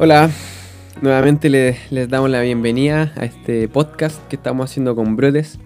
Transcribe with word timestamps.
Hola, 0.00 0.30
nuevamente 1.02 1.50
les, 1.50 2.08
damos 2.08 2.30
la 2.30 2.40
bienvenida 2.42 3.12
a 3.16 3.24
este 3.24 3.66
podcast 3.66 4.24
que 4.28 4.36
estamos 4.36 4.70
haciendo 4.70 4.94
con 4.94 5.16
Brotes, 5.16 5.58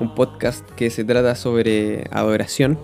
un 0.00 0.14
podcast 0.14 0.66
que 0.70 0.88
se 0.88 1.04
trata 1.04 1.34
sobre 1.34 2.06
adoración. 2.10 2.78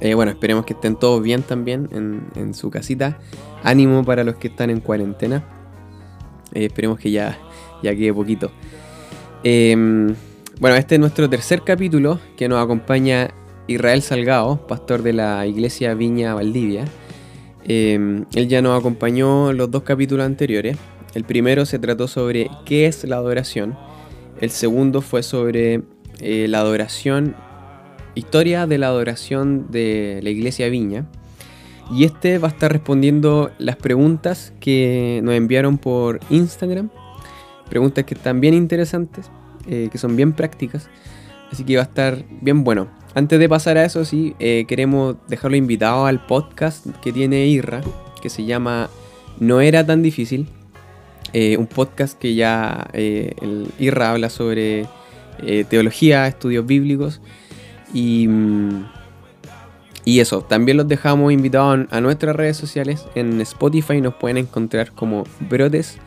Eh, 0.00 0.14
bueno, 0.14 0.32
esperemos 0.32 0.64
que 0.64 0.72
estén 0.72 0.96
todos 0.96 1.22
bien 1.22 1.42
también 1.42 1.90
en, 1.92 2.28
en 2.34 2.54
su 2.54 2.70
casita. 2.70 3.18
Ánimo 3.62 4.06
para 4.06 4.24
los 4.24 4.36
que 4.36 4.48
están 4.48 4.70
en 4.70 4.80
cuarentena. 4.80 5.44
Eh, 6.54 6.64
esperemos 6.64 6.98
que 6.98 7.10
ya, 7.10 7.38
ya 7.82 7.94
quede 7.94 8.14
poquito. 8.14 8.50
Em, 9.44 10.14
bueno, 10.60 10.76
este 10.76 10.94
es 10.94 10.98
nuestro 10.98 11.28
tercer 11.28 11.60
capítulo 11.60 12.20
que 12.38 12.48
nos 12.48 12.58
acompaña 12.58 13.34
Israel 13.66 14.00
Salgado, 14.00 14.66
pastor 14.66 15.02
de 15.02 15.12
la 15.12 15.46
iglesia 15.46 15.92
Viña 15.92 16.32
Valdivia. 16.32 16.86
Eh, 17.64 18.24
él 18.34 18.48
ya 18.48 18.62
nos 18.62 18.78
acompañó 18.78 19.52
los 19.52 19.70
dos 19.70 19.82
capítulos 19.82 20.26
anteriores. 20.26 20.76
El 21.14 21.24
primero 21.24 21.66
se 21.66 21.78
trató 21.78 22.08
sobre 22.08 22.50
qué 22.64 22.86
es 22.86 23.04
la 23.04 23.16
adoración. 23.16 23.76
El 24.40 24.50
segundo 24.50 25.02
fue 25.02 25.22
sobre 25.22 25.82
eh, 26.20 26.46
la 26.48 26.60
adoración, 26.60 27.36
historia 28.14 28.66
de 28.66 28.78
la 28.78 28.88
adoración 28.88 29.70
de 29.70 30.20
la 30.22 30.30
iglesia 30.30 30.68
Viña. 30.68 31.06
Y 31.90 32.04
este 32.04 32.38
va 32.38 32.48
a 32.48 32.50
estar 32.50 32.72
respondiendo 32.72 33.50
las 33.58 33.76
preguntas 33.76 34.52
que 34.60 35.20
nos 35.22 35.34
enviaron 35.34 35.78
por 35.78 36.20
Instagram. 36.30 36.90
Preguntas 37.68 38.04
que 38.04 38.14
están 38.14 38.40
bien 38.40 38.54
interesantes, 38.54 39.30
eh, 39.68 39.88
que 39.92 39.98
son 39.98 40.16
bien 40.16 40.32
prácticas. 40.32 40.88
Así 41.52 41.64
que 41.64 41.76
va 41.76 41.82
a 41.82 41.84
estar 41.84 42.24
bien 42.40 42.64
bueno. 42.64 42.88
Antes 43.14 43.38
de 43.38 43.46
pasar 43.46 43.76
a 43.76 43.84
eso, 43.84 44.06
sí, 44.06 44.34
eh, 44.38 44.64
queremos 44.66 45.16
dejarlo 45.28 45.56
invitado 45.58 46.06
al 46.06 46.24
podcast 46.24 46.86
que 47.02 47.12
tiene 47.12 47.46
Irra, 47.46 47.82
que 48.22 48.30
se 48.30 48.46
llama 48.46 48.88
No 49.38 49.60
era 49.60 49.84
tan 49.84 50.02
difícil. 50.02 50.48
Eh, 51.34 51.58
un 51.58 51.66
podcast 51.66 52.18
que 52.18 52.34
ya 52.34 52.88
eh, 52.94 53.34
Irra 53.78 54.12
habla 54.12 54.30
sobre 54.30 54.86
teología, 55.68 56.26
estudios 56.26 56.64
bíblicos. 56.64 57.20
Y, 57.92 58.28
mm, 58.28 58.86
y 60.04 60.20
eso, 60.20 60.40
también 60.40 60.78
los 60.78 60.88
dejamos 60.88 61.32
invitados 61.32 61.86
a 61.90 62.00
nuestras 62.00 62.34
redes 62.34 62.56
sociales. 62.56 63.06
En 63.14 63.40
Spotify 63.42 64.00
nos 64.00 64.14
pueden 64.14 64.38
encontrar 64.38 64.92
como 64.92 65.24
Brotes. 65.50 65.98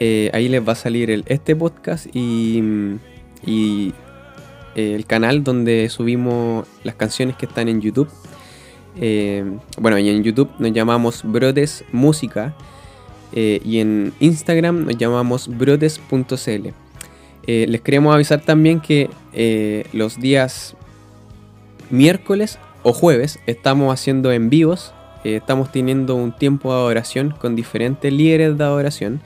ahí 0.00 0.48
les 0.50 0.66
va 0.66 0.72
a 0.72 0.76
salir 0.76 1.10
el, 1.10 1.24
este 1.26 1.56
podcast 1.56 2.06
y, 2.14 2.60
mm, 2.60 2.98
el 4.74 5.06
canal 5.06 5.44
donde 5.44 5.88
subimos 5.88 6.66
las 6.82 6.94
canciones 6.94 7.36
que 7.36 7.46
están 7.46 7.68
en 7.68 7.80
YouTube. 7.80 8.08
Eh, 8.96 9.44
bueno, 9.78 9.98
y 9.98 10.08
en 10.08 10.22
YouTube 10.22 10.50
nos 10.58 10.72
llamamos 10.72 11.22
Brotes 11.24 11.84
Música 11.92 12.54
eh, 13.32 13.60
y 13.64 13.78
en 13.78 14.12
Instagram 14.20 14.84
nos 14.84 14.96
llamamos 14.96 15.48
brotes.cl. 15.48 16.68
Eh, 17.46 17.66
les 17.68 17.80
queremos 17.80 18.14
avisar 18.14 18.40
también 18.40 18.80
que 18.80 19.10
los 19.92 20.18
días 20.20 20.76
miércoles 21.90 22.58
o 22.82 22.92
jueves 22.92 23.38
estamos 23.46 23.92
haciendo 23.92 24.32
en 24.32 24.50
vivos. 24.50 24.94
estamos 25.24 25.72
teniendo 25.72 26.14
un 26.16 26.36
tiempo 26.36 26.70
de 26.70 26.78
adoración 26.78 27.30
con 27.30 27.56
diferentes 27.56 28.12
líderes 28.12 28.56
de 28.58 28.64
adoración. 28.64 29.20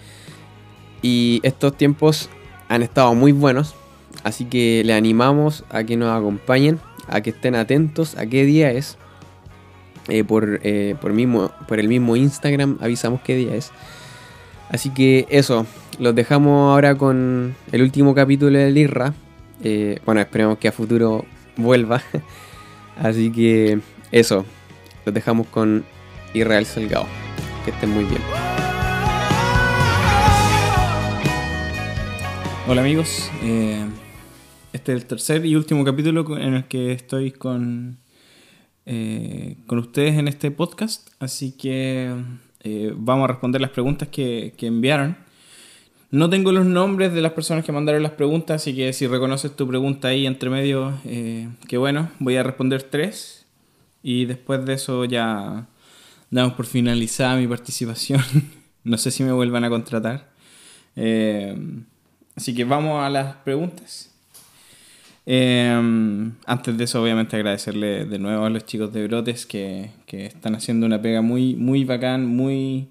Y 1.02 1.40
estos 1.42 1.76
tiempos 1.76 2.28
han 2.68 2.82
estado 2.82 3.14
muy 3.14 3.32
buenos 3.32 3.74
Así 4.24 4.44
que 4.44 4.82
le 4.84 4.94
animamos 4.94 5.64
a 5.70 5.84
que 5.84 5.96
nos 5.96 6.16
acompañen, 6.16 6.78
a 7.06 7.20
que 7.20 7.30
estén 7.30 7.54
atentos 7.54 8.16
a 8.16 8.26
qué 8.26 8.44
día 8.44 8.70
es. 8.72 8.98
Eh, 10.08 10.24
por, 10.24 10.60
eh, 10.62 10.96
por, 11.00 11.10
el 11.78 11.88
mismo 11.88 12.16
Instagram 12.16 12.78
avisamos 12.80 13.20
qué 13.20 13.36
día 13.36 13.54
es. 13.54 13.70
Así 14.70 14.90
que 14.90 15.26
eso, 15.28 15.66
los 15.98 16.14
dejamos 16.14 16.72
ahora 16.72 16.94
con 16.96 17.54
el 17.72 17.82
último 17.82 18.14
capítulo 18.14 18.58
del 18.58 18.76
IRRA. 18.76 19.14
Eh, 19.62 19.98
bueno, 20.04 20.20
esperemos 20.20 20.58
que 20.58 20.68
a 20.68 20.72
futuro 20.72 21.24
vuelva. 21.56 22.02
Así 22.98 23.30
que 23.30 23.80
eso, 24.10 24.44
los 25.04 25.14
dejamos 25.14 25.46
con 25.48 25.84
Israel 26.34 26.66
Salgado. 26.66 27.06
Que 27.64 27.70
estén 27.70 27.90
muy 27.90 28.04
bien. 28.04 28.22
Hola 32.66 32.82
amigos, 32.82 33.30
este 34.72 34.92
es 34.92 35.00
el 35.00 35.06
tercer 35.06 35.46
y 35.46 35.56
último 35.56 35.84
capítulo 35.84 36.36
en 36.36 36.54
el 36.54 36.64
que 36.64 36.92
estoy 36.92 37.32
con, 37.32 37.98
eh, 38.84 39.56
con 39.66 39.78
ustedes 39.78 40.18
en 40.18 40.28
este 40.28 40.50
podcast, 40.50 41.08
así 41.20 41.52
que 41.52 42.14
eh, 42.60 42.92
vamos 42.94 43.24
a 43.24 43.28
responder 43.28 43.60
las 43.60 43.70
preguntas 43.70 44.08
que, 44.08 44.54
enviaron. 44.60 45.16
No 46.10 46.30
tengo 46.30 46.52
los 46.52 46.64
nombres 46.64 47.12
de 47.12 47.20
las 47.20 47.32
personas 47.32 47.64
que 47.64 47.72
mandaron 47.72 48.02
las 48.02 48.12
preguntas, 48.12 48.62
así 48.62 48.74
que 48.74 48.92
si 48.92 49.06
reconoces 49.06 49.54
tu 49.54 49.66
pregunta 49.66 50.08
ahí 50.08 50.26
entre 50.26 50.50
medio, 50.50 50.98
eh, 51.04 51.48
que 51.66 51.76
bueno, 51.76 52.10
voy 52.18 52.36
a 52.36 52.42
responder 52.42 52.82
tres 52.82 53.46
y 54.02 54.24
después 54.24 54.64
de 54.64 54.74
eso 54.74 55.04
ya 55.04 55.66
damos 56.30 56.54
por 56.54 56.66
finalizada 56.66 57.36
mi 57.36 57.46
participación. 57.46 58.22
no 58.84 58.98
sé 58.98 59.10
si 59.10 59.22
me 59.22 59.32
vuelvan 59.32 59.64
a 59.64 59.70
contratar. 59.70 60.30
así 62.36 62.54
que 62.54 62.64
vamos 62.64 63.02
a 63.02 63.10
las 63.10 63.36
preguntas. 63.36 64.17
Em, 65.30 66.32
antes 66.46 66.78
de 66.78 66.84
eso, 66.84 67.02
obviamente, 67.02 67.36
agradecerle 67.36 68.06
de 68.06 68.18
nuevo 68.18 68.46
a 68.46 68.50
los 68.50 68.64
chicos 68.64 68.90
de 68.94 69.06
Brotes 69.06 69.44
que, 69.44 69.90
están 70.06 70.54
haciendo 70.54 70.86
una 70.86 71.02
pega 71.02 71.20
muy, 71.20 71.54
muy 71.54 71.84
bacán, 71.84 72.24
muy 72.24 72.88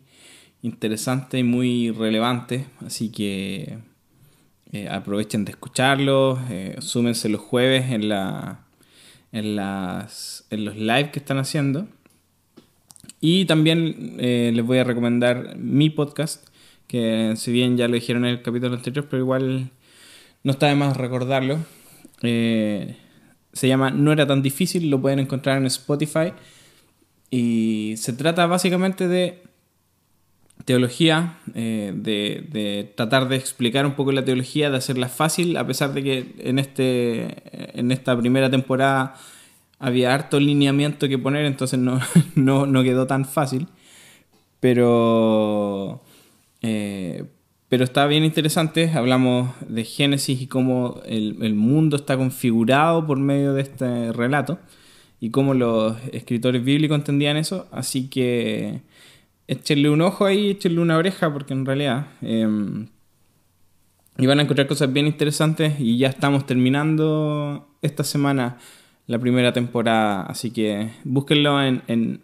interesante 0.62 1.40
y 1.40 1.44
muy 1.44 1.90
relevante. 1.90 2.68
Así 2.86 3.10
que 3.10 3.80
eh, 4.72 4.88
aprovechen 4.88 5.46
de 5.46 5.52
escucharlos, 5.54 6.38
eh, 6.52 6.76
súmense 6.78 7.28
los 7.28 7.42
jueves 7.42 7.90
en, 7.92 8.08
la, 8.08 8.68
en, 9.32 9.56
las, 9.56 10.46
en 10.52 10.64
los 10.64 10.76
live 10.76 11.10
que 11.10 11.18
están 11.18 11.40
haciendo. 11.40 11.88
Y 13.20 13.46
también 13.46 14.18
eh, 14.20 14.52
les 14.54 14.64
voy 14.64 14.78
a 14.78 14.84
recomendar 14.84 15.58
mi 15.58 15.90
podcast, 15.90 16.48
que 16.86 17.34
si 17.36 17.52
bien 17.52 17.78
ya 17.78 17.88
lo 17.88 17.96
dijeron 17.96 18.26
en 18.26 18.32
el 18.34 18.42
capítulo 18.44 18.76
anterior, 18.76 19.08
pero 19.10 19.24
igual 19.24 19.72
no 20.44 20.52
está 20.52 20.68
de 20.68 20.76
más 20.76 20.96
recordarlo 20.98 21.58
eh, 22.22 22.98
se 23.54 23.68
llama 23.68 23.92
No 23.92 24.12
era 24.12 24.28
tan 24.28 24.42
difícil, 24.42 24.90
lo 24.90 25.02
pueden 25.02 25.20
encontrar 25.20 25.58
en 25.58 25.66
Spotify. 25.66 26.34
Y 27.30 27.96
se 27.98 28.14
trata 28.14 28.46
básicamente 28.46 29.08
de 29.08 29.44
teología, 30.66 31.38
eh, 31.56 31.94
de, 31.96 32.92
tratar 32.96 33.28
de 33.30 33.36
explicar 33.36 33.86
un 33.86 33.94
poco 33.94 34.12
la 34.12 34.26
teología, 34.26 34.70
de 34.70 34.78
hacerla 34.78 35.10
fácil, 35.10 35.56
a 35.58 35.66
pesar 35.66 35.94
de 35.94 36.04
que 36.04 36.36
en, 36.40 36.60
este, 36.60 37.80
en 37.80 37.92
esta 37.92 38.18
primera 38.18 38.50
temporada 38.50 39.16
había 39.80 40.14
harto 40.14 40.40
lineamiento 40.40 41.08
que 41.08 41.18
poner, 41.18 41.46
entonces 41.46 41.80
no, 41.80 42.00
no, 42.36 42.84
quedó 42.84 43.08
tan 43.08 43.26
fácil. 43.26 43.68
Pero, 44.60 46.04
eh, 46.62 47.26
pero 47.70 47.84
está 47.84 48.08
bien 48.08 48.24
interesante. 48.24 48.92
Hablamos 48.92 49.52
de 49.68 49.84
Génesis 49.84 50.42
y 50.42 50.48
cómo 50.48 51.02
el, 51.06 51.56
mundo 51.56 51.98
está 51.98 52.18
configurado 52.18 53.06
por 53.06 53.18
medio 53.20 53.54
de 53.54 53.62
este 53.62 54.14
relato 54.14 54.60
y 55.20 55.32
cómo 55.32 55.54
los 55.54 55.98
escritores 56.14 56.64
bíblicos 56.64 56.98
entendían 56.98 57.38
eso. 57.38 57.68
Así 57.72 58.10
que 58.10 58.82
échenle 59.48 59.90
un 59.90 60.02
ojo 60.02 60.26
ahí, 60.26 60.52
échenle 60.52 60.80
una 60.80 60.98
oreja, 60.98 61.32
porque 61.32 61.54
en 61.54 61.66
realidad. 61.66 62.08
Eh, 62.22 62.86
y 64.20 64.28
a 64.28 64.34
encontrar 64.34 64.66
cosas 64.66 64.92
bien 64.92 65.06
interesantes 65.06 65.80
y 65.80 65.98
ya 65.98 66.08
estamos 66.08 66.48
terminando 66.48 67.70
esta 67.84 68.04
semana 68.04 68.58
la 69.06 69.20
primera 69.20 69.54
temporada. 69.54 70.24
Así 70.24 70.52
que 70.52 70.90
búsquenlo 71.04 71.62
en, 71.62 71.84
en, 71.88 72.22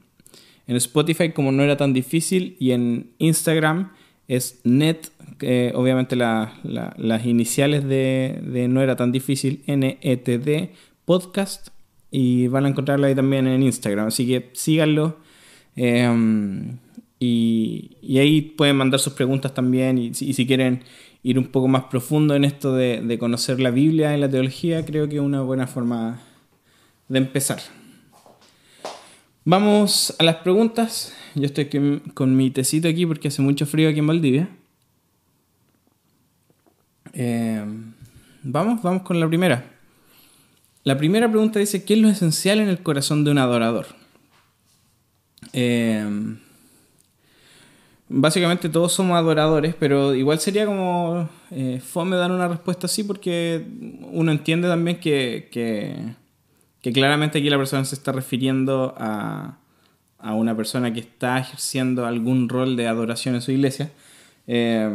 en 0.65 0.75
Spotify 0.77 1.31
como 1.33 1.51
no 1.51 1.61
era 1.61 1.77
tan 1.77 1.93
difícil 1.93 2.57
y 2.59 2.71
en 2.71 3.11
Instagram 3.19 3.91
es 4.27 4.59
net, 4.63 5.09
obviamente 5.75 6.15
las 6.15 7.25
iniciales 7.25 7.87
de, 7.87 8.67
No 8.69 8.81
era 8.81 8.95
tan 8.95 9.11
difícil, 9.11 9.63
NETD 9.67 10.69
podcast, 11.05 11.69
y 12.11 12.47
van 12.47 12.65
a 12.65 12.69
encontrarla 12.69 13.07
ahí 13.07 13.15
también 13.15 13.47
en 13.47 13.63
Instagram, 13.63 14.07
así 14.07 14.27
que 14.27 14.49
síganlo. 14.53 15.17
Em, 15.75 16.77
y, 17.19 17.97
ahí 18.19 18.41
pueden 18.41 18.75
mandar 18.75 18.99
sus 18.99 19.13
preguntas 19.13 19.53
también, 19.53 19.97
y 19.97 20.13
si, 20.13 20.45
quieren 20.45 20.83
ir 21.23 21.39
un 21.39 21.47
poco 21.47 21.67
más 21.67 21.85
profundo 21.85 22.35
en 22.35 22.43
esto 22.45 22.73
de, 22.75 23.01
de 23.01 23.17
conocer 23.17 23.59
la 23.59 23.71
Biblia 23.71 24.15
y 24.15 24.19
la 24.19 24.29
teología, 24.29 24.85
creo 24.85 25.07
que 25.09 25.15
es 25.15 25.21
una 25.21 25.41
buena 25.41 25.67
forma 25.67 26.21
de 27.07 27.17
empezar. 27.19 27.59
Vamos 29.45 30.15
a 30.19 30.23
las 30.23 30.37
preguntas. 30.37 31.13
Yo 31.35 31.45
estoy 31.45 32.01
con 32.13 32.35
mi 32.37 32.49
tecito 32.49 32.87
aquí 32.87 33.05
porque 33.05 33.27
hace 33.27 33.41
mucho 33.41 33.65
frío 33.65 33.89
aquí 33.89 33.99
en 33.99 34.07
Valdivia. 34.07 34.49
Eh, 37.13 37.63
vamos, 38.41 38.81
vamos 38.81 39.03
con 39.03 39.19
la 39.19 39.27
primera. 39.27 39.63
La 40.83 40.97
primera 40.97 41.29
pregunta 41.29 41.59
dice, 41.59 41.85
¿qué 41.85 41.93
es 41.93 41.99
lo 41.99 42.09
esencial 42.09 42.59
en 42.59 42.67
el 42.67 42.83
corazón 42.83 43.23
de 43.23 43.31
un 43.31 43.37
adorador? 43.37 43.85
Eh, 45.53 46.05
básicamente 48.09 48.69
todos 48.69 48.91
somos 48.91 49.17
adoradores, 49.17 49.75
pero 49.75 50.13
igual 50.13 50.39
sería 50.39 50.65
como 50.65 51.29
eh, 51.51 51.81
fome 51.83 52.17
dar 52.17 52.31
una 52.31 52.47
respuesta 52.47 52.87
así 52.87 53.03
porque 53.03 53.65
uno 54.11 54.31
entiende 54.31 54.67
también 54.67 54.99
que, 54.99 55.47
que, 55.51 56.91
claramente 56.91 57.39
aquí 57.39 57.49
la 57.49 57.57
persona 57.57 57.85
se 57.85 57.95
está 57.95 58.11
refiriendo 58.11 58.93
a, 58.97 59.57
a, 60.19 60.33
una 60.33 60.55
persona 60.55 60.91
que 60.91 60.99
está 60.99 61.39
ejerciendo 61.39 62.05
algún 62.05 62.49
rol 62.49 62.75
de 62.75 62.87
adoración 62.87 63.35
en 63.35 63.41
su 63.41 63.51
iglesia. 63.51 63.91
Eh, 64.47 64.89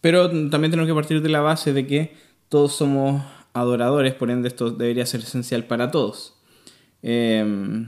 pero 0.00 0.28
también 0.50 0.70
tenemos 0.70 0.86
que 0.86 0.94
partir 0.94 1.22
de 1.22 1.28
la 1.28 1.40
base 1.40 1.72
de 1.72 1.86
que 1.86 2.14
todos 2.48 2.74
somos 2.74 3.22
adoradores, 3.52 4.14
por 4.14 4.30
ende 4.30 4.48
esto 4.48 4.70
debería 4.70 5.06
ser 5.06 5.20
esencial 5.20 5.64
para 5.64 5.90
todos. 5.90 6.34
Eh, 7.02 7.86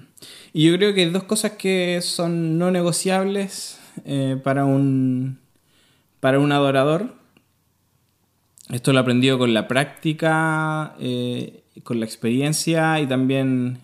y 0.52 0.66
yo 0.66 0.76
creo 0.76 0.94
que 0.94 1.02
hay 1.02 1.10
dos 1.10 1.24
cosas 1.24 1.52
que 1.52 2.00
son 2.02 2.58
no 2.58 2.70
negociables 2.70 3.78
eh, 4.04 4.38
para, 4.42 4.64
un, 4.64 5.38
para 6.20 6.38
un 6.38 6.52
adorador. 6.52 7.14
Esto 8.70 8.92
lo 8.92 8.98
he 8.98 9.02
aprendido 9.02 9.38
con 9.38 9.52
la 9.52 9.68
práctica, 9.68 10.94
eh, 10.98 11.62
con 11.82 12.00
la 12.00 12.06
experiencia 12.06 13.00
y 13.00 13.06
también 13.06 13.80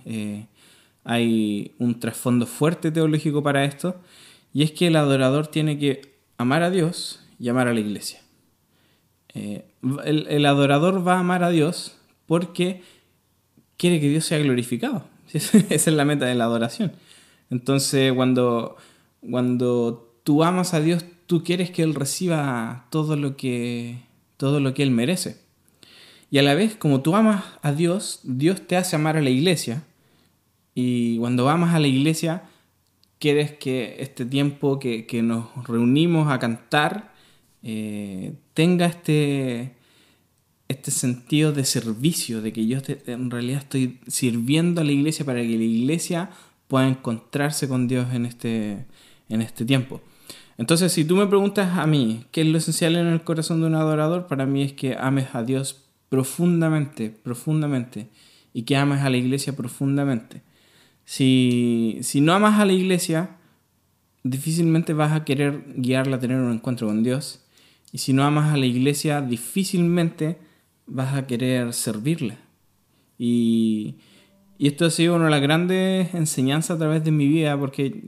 hay 1.04 1.74
un 1.78 2.00
trasfondo 2.00 2.46
fuerte 2.46 2.90
teológico 2.90 3.42
para 3.42 3.64
esto. 3.64 3.96
Y 4.54 4.62
es 4.62 4.72
que 4.72 4.86
el 4.86 4.96
adorador 4.96 5.48
tiene 5.48 5.78
que 5.78 6.14
amar 6.38 6.62
a 6.62 6.70
Dios 6.70 7.27
y 7.38 7.48
amar 7.48 7.68
a 7.68 7.74
la 7.74 7.80
iglesia. 7.80 8.20
el, 9.34 10.26
el 10.28 10.46
adorador 10.46 11.06
va 11.06 11.14
a 11.14 11.20
amar 11.20 11.44
a 11.44 11.50
Dios 11.50 11.96
porque 12.26 12.82
quiere 13.76 14.00
que 14.00 14.08
Dios 14.08 14.24
sea 14.24 14.38
glorificado. 14.38 15.04
Esa 15.32 15.58
es 15.68 15.86
la 15.88 16.04
meta 16.04 16.26
de 16.26 16.34
la 16.34 16.44
adoración. 16.44 16.92
Entonces, 17.50 18.12
cuando, 18.12 18.76
cuando 19.30 20.20
tú 20.24 20.44
amas 20.44 20.74
a 20.74 20.80
Dios, 20.80 21.04
tú 21.26 21.42
quieres 21.42 21.70
que 21.70 21.82
Él 21.82 21.94
reciba 21.94 22.86
todo 22.90 23.16
lo 23.16 23.36
que, 23.36 24.00
todo 24.36 24.60
lo 24.60 24.74
que 24.74 24.82
Él 24.82 24.90
merece. 24.90 25.40
Y 26.30 26.38
a 26.38 26.42
la 26.42 26.54
vez, 26.54 26.76
como 26.76 27.00
tú 27.00 27.16
amas 27.16 27.44
a 27.62 27.72
Dios, 27.72 28.20
Dios 28.22 28.66
te 28.66 28.76
hace 28.76 28.96
amar 28.96 29.16
a 29.16 29.22
la 29.22 29.30
iglesia. 29.30 29.84
Y 30.74 31.18
cuando 31.18 31.48
amas 31.48 31.74
a 31.74 31.78
la 31.78 31.88
iglesia, 31.88 32.42
quieres 33.18 33.52
que 33.52 33.96
este 34.00 34.26
tiempo 34.26 34.78
que, 34.78 35.06
nos 35.22 35.66
reunimos 35.66 36.30
a 36.30 36.38
cantar 36.38 37.14
eh, 37.62 38.34
tenga 38.54 38.86
este, 38.86 39.74
este 40.68 40.90
sentido 40.90 41.52
de 41.52 41.64
servicio, 41.64 42.42
de 42.42 42.52
que 42.52 42.66
yo 42.66 42.78
en 43.06 43.30
realidad 43.30 43.60
estoy 43.60 44.00
sirviendo 44.06 44.80
a 44.80 44.84
la 44.84 44.92
iglesia 44.92 45.24
para 45.24 45.40
que 45.42 45.56
la 45.56 45.64
iglesia 45.64 46.30
pueda 46.68 46.86
encontrarse 46.86 47.68
con 47.68 47.88
Dios 47.88 48.12
en 48.12 48.26
este, 48.26 48.86
en 49.28 49.42
este 49.42 49.64
tiempo. 49.64 50.00
Entonces, 50.58 50.92
si 50.92 51.04
tú 51.04 51.16
me 51.16 51.26
preguntas 51.26 51.78
a 51.78 51.86
mí, 51.86 52.24
¿qué 52.32 52.42
es 52.42 52.46
lo 52.48 52.58
esencial 52.58 52.96
en 52.96 53.06
el 53.06 53.22
corazón 53.22 53.60
de 53.60 53.68
un 53.68 53.74
adorador? 53.74 54.26
Para 54.26 54.44
mí 54.44 54.62
es 54.62 54.72
que 54.72 54.96
ames 54.98 55.28
a 55.34 55.44
Dios 55.44 55.84
profundamente, 56.08 57.10
profundamente, 57.10 58.08
y 58.52 58.62
que 58.62 58.76
ames 58.76 59.02
a 59.02 59.10
la 59.10 59.16
iglesia 59.16 59.54
profundamente. 59.54 60.42
Si, 61.04 61.98
si 62.02 62.20
no 62.20 62.32
amas 62.32 62.58
a 62.58 62.64
la 62.64 62.72
iglesia, 62.72 63.36
difícilmente 64.24 64.92
vas 64.94 65.12
a 65.12 65.24
querer 65.24 65.64
guiarla 65.76 66.16
a 66.16 66.20
tener 66.20 66.38
un 66.38 66.52
encuentro 66.52 66.88
con 66.88 67.02
Dios. 67.02 67.44
Y 67.92 67.98
si 67.98 68.12
no 68.12 68.24
amas 68.24 68.52
a 68.52 68.56
la 68.56 68.66
iglesia, 68.66 69.20
difícilmente 69.20 70.38
vas 70.86 71.14
a 71.14 71.26
querer 71.26 71.72
servirle. 71.72 72.36
Y, 73.18 73.96
esto 74.58 74.86
ha 74.86 74.90
sido 74.90 75.14
una 75.14 75.26
de 75.26 75.30
las 75.30 75.40
grandes 75.40 76.14
enseñanzas 76.14 76.76
a 76.76 76.78
través 76.78 77.04
de 77.04 77.12
mi 77.12 77.28
vida, 77.28 77.56
porque 77.56 78.02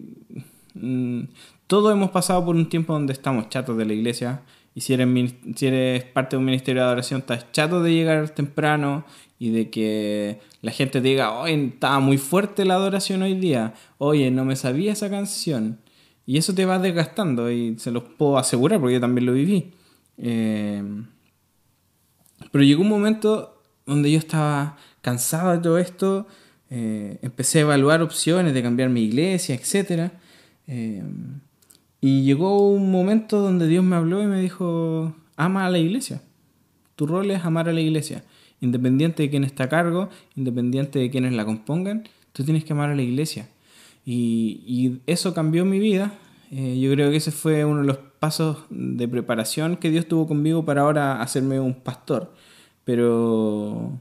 mm, 0.75 1.23
todos 1.69 1.93
hemos 1.93 2.11
pasado 2.11 2.45
por 2.45 2.57
un 2.57 2.69
tiempo 2.69 2.93
donde 2.93 3.13
estamos 3.13 3.49
chatos 3.49 3.77
de 3.77 3.85
la 3.85 3.93
iglesia. 3.93 4.43
Y 4.75 4.81
si 4.81 4.95
eres, 4.95 5.35
si 5.55 5.67
eres 5.67 6.05
parte 6.05 6.37
de 6.37 6.39
un 6.39 6.45
ministerio 6.45 6.83
de 6.83 6.87
adoración, 6.87 7.21
estás 7.21 7.51
chato 7.53 7.83
de 7.83 7.93
llegar 7.93 8.31
temprano 8.31 9.05
y 9.39 9.51
de 9.51 9.71
que 9.71 10.41
la 10.61 10.73
gente 10.73 11.01
te 11.01 11.09
diga, 11.09 11.39
oye, 11.39 11.67
estaba 11.67 12.01
muy 12.01 12.19
fuerte 12.19 12.65
la 12.65 12.75
adoración 12.75 13.23
hoy 13.23 13.35
día, 13.35 13.75
oye, 13.99 14.31
no 14.31 14.45
me 14.45 14.57
sabía 14.57 14.93
esa 14.93 15.09
canción. 15.09 15.79
Y 16.31 16.39
eso 16.39 16.55
te 16.55 16.65
va 16.65 16.79
desgastando 16.79 17.51
y 17.51 17.77
se 17.81 17.91
los 17.91 18.05
puedo 18.05 18.39
asegurar 18.39 18.79
porque 18.79 18.95
yo 18.95 19.01
también 19.01 19.27
lo 19.27 19.33
viví. 19.33 19.73
Eh, 20.17 20.81
pero 22.53 22.63
llegó 22.63 22.83
un 22.83 22.89
momento 22.89 23.61
donde 23.85 24.13
yo 24.13 24.19
estaba 24.21 24.77
cansado 25.01 25.51
de 25.51 25.59
todo 25.59 25.79
esto, 25.79 26.29
eh, 26.71 27.19
empecé 27.23 27.59
a 27.59 27.63
evaluar 27.63 28.01
opciones 28.01 28.55
de 28.55 28.63
cambiar 28.63 28.91
mi 28.91 29.03
iglesia, 29.03 29.57
etc. 29.57 30.13
Eh, 30.69 31.03
y 32.01 32.23
llegó 32.23 32.65
un 32.71 32.93
momento 32.93 33.41
donde 33.41 33.67
Dios 33.67 33.83
me 33.83 33.97
habló 33.97 34.23
y 34.23 34.27
me 34.27 34.41
dijo, 34.41 35.13
ama 35.35 35.67
a 35.67 35.71
la 35.71 35.79
iglesia. 35.79 36.23
Tu 36.95 37.09
rol 37.09 37.29
es 37.33 37.45
amar 37.45 37.69
a 37.69 37.73
la 37.73 37.81
iglesia. 37.81 38.23
Independiente 38.61 39.25
de 39.25 39.31
quién 39.31 39.43
está 39.43 39.65
a 39.65 39.69
cargo, 39.69 40.11
independiente 40.37 41.01
de 41.01 41.11
quienes 41.11 41.33
la 41.33 41.45
compongan, 41.45 42.09
tú 42.33 42.45
tienes 42.45 42.63
que 42.63 42.73
amar 42.73 42.91
a 42.91 42.95
la 42.95 43.03
iglesia. 43.03 43.49
Y, 44.05 45.01
eso 45.07 45.35
cambió 45.35 45.65
mi 45.65 45.79
vida. 45.79 46.15
Eh, 46.51 46.79
yo 46.81 46.91
creo 46.93 47.11
que 47.11 47.17
ese 47.17 47.31
fue 47.31 47.65
uno 47.65 47.81
de 47.81 47.87
los 47.87 47.99
pasos 48.19 48.59
de 48.71 49.07
preparación 49.09 49.77
que 49.77 49.91
Dios 49.91 50.07
tuvo 50.07 50.27
conmigo 50.27 50.65
para 50.65 50.83
ahora 50.83 51.21
hacerme 51.23 51.61
un 51.61 51.75
pastor. 51.75 52.33
Pero, 52.85 53.99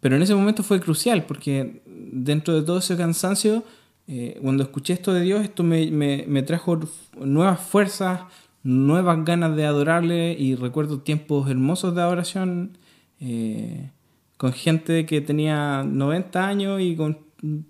pero 0.00 0.16
en 0.16 0.22
ese 0.22 0.34
momento 0.34 0.62
fue 0.62 0.80
crucial 0.80 1.24
porque 1.24 1.82
dentro 1.86 2.54
de 2.54 2.62
todo 2.62 2.78
ese 2.78 2.96
cansancio, 2.96 3.64
eh, 4.06 4.38
cuando 4.42 4.62
escuché 4.62 4.94
esto 4.94 5.12
de 5.12 5.22
Dios, 5.22 5.42
esto 5.42 5.62
me, 5.62 5.90
me, 5.90 6.42
trajo 6.42 6.78
nuevas 7.16 7.60
fuerzas, 7.60 8.22
nuevas 8.62 9.24
ganas 9.24 9.56
de 9.56 9.64
adorarle 9.64 10.32
y 10.38 10.54
recuerdo 10.54 11.00
tiempos 11.00 11.50
hermosos 11.50 11.94
de 11.94 12.02
adoración 12.02 12.78
eh, 13.20 13.90
con 14.36 14.52
gente 14.52 15.06
que 15.06 15.20
tenía 15.20 15.84
90 15.84 16.46
años 16.46 16.80
y 16.80 16.96
con 16.96 17.18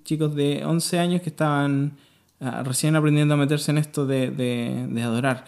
chicos 0.04 0.34
de 0.34 0.64
11 0.64 0.98
años 0.98 1.22
que 1.22 1.30
estaban 1.30 1.96
Ah, 2.44 2.64
recién 2.64 2.96
aprendiendo 2.96 3.34
a 3.34 3.36
meterse 3.36 3.70
en 3.70 3.78
esto 3.78 4.04
de, 4.04 4.88
adorar. 5.00 5.44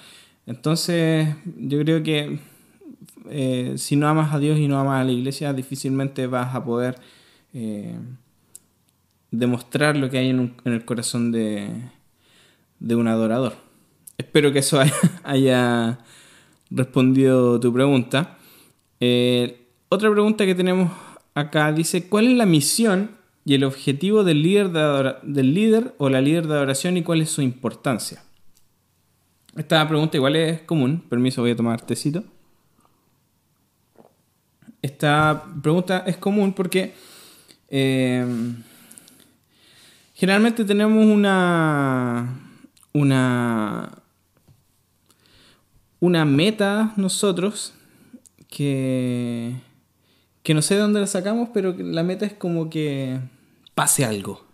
Entonces, 0.47 1.35
yo 1.59 1.81
creo 1.81 2.05
que 2.05 2.39
eh, 3.31 3.75
si 3.79 3.97
no 3.97 4.07
amas 4.07 4.33
a 4.33 4.39
Dios 4.39 4.61
y 4.61 4.69
no 4.69 4.79
amas 4.79 5.01
a 5.01 5.05
la 5.05 5.11
iglesia, 5.11 5.53
difícilmente 5.53 6.29
vas 6.29 6.55
a 6.55 6.65
poder 6.65 6.95
eh, 7.53 7.99
demostrar 9.33 9.97
lo 9.97 10.09
que 10.09 10.19
hay 10.19 10.31
en, 10.31 10.55
el 10.65 10.85
corazón 10.85 11.33
de, 11.33 11.69
un 12.79 13.09
adorador. 13.09 13.55
Espero 14.17 14.53
que 14.53 14.61
eso 14.61 14.81
haya, 15.25 15.99
respondido 16.71 17.59
tu 17.59 17.73
pregunta. 17.73 18.39
Eh, 19.01 19.67
otra 19.89 20.13
pregunta 20.13 20.47
que 20.47 20.55
tenemos 20.55 20.93
acá 21.35 21.73
dice, 21.73 22.09
¿cuál 22.09 22.29
es 22.29 22.37
la 22.37 22.47
misión 22.47 23.24
y 23.45 23.55
el 23.55 23.65
objetivo 23.65 24.25
del 24.25 24.43
líder, 24.43 24.71
del 25.23 25.55
líder 25.55 25.95
o 25.99 26.09
la 26.09 26.21
líder 26.21 26.47
de 26.47 26.55
adoración 26.55 26.97
y 26.97 27.03
cuál 27.03 27.21
es 27.21 27.31
su 27.31 27.43
importancia. 27.43 28.23
Esta 29.57 29.87
pregunta 29.87 30.17
igual 30.17 30.35
es 30.37 30.63
común. 30.63 31.05
Permiso, 31.09 31.43
voy 31.43 31.53
a 31.53 31.57
tomar 31.57 31.81
tecito. 31.83 32.25
Esta 34.81 35.45
pregunta 35.63 36.05
es 36.07 36.17
común 36.17 36.53
porque 36.53 36.95
eh, 37.69 38.27
generalmente 40.15 40.65
tenemos 40.65 41.05
una, 41.05 42.41
una, 42.93 44.03
una 46.01 46.25
meta 46.25 46.93
nosotros 46.97 47.75
que, 48.49 49.55
que 50.43 50.55
no 50.55 50.63
sé 50.63 50.75
de 50.75 50.81
dónde 50.81 51.01
la 51.01 51.07
sacamos, 51.07 51.51
pero 51.55 51.75
la 51.79 52.03
meta 52.03 52.27
es 52.27 52.35
como 52.35 52.69
que 52.69 53.21
pase 53.75 54.05
algo. 54.05 54.45